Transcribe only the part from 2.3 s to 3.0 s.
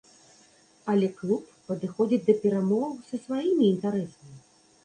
да перамоваў